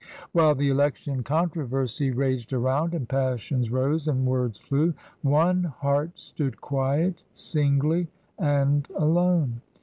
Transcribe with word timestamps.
While 0.31 0.55
the 0.55 0.69
election 0.69 1.21
controversy 1.21 2.09
raged 2.09 2.53
around 2.53 2.95
and 2.95 3.07
passions 3.07 3.69
rose 3.69 4.07
and 4.07 4.25
words 4.25 4.57
flew, 4.57 4.95
one 5.21 5.65
heart 5.65 6.17
stood 6.17 6.59
quiet, 6.59 7.21
singly 7.35 8.07
and 8.39 8.87
alone. 8.95 9.61